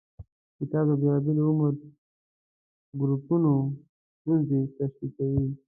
کتاب 0.57 0.85
د 0.89 0.91
بېلابېلو 0.99 1.43
عمر 1.51 1.73
ګروپونو 2.99 3.51
ستونزې 4.17 4.59
تشریح 4.75 5.11
کوي. 5.17 5.43